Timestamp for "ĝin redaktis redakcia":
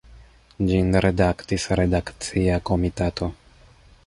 0.69-2.59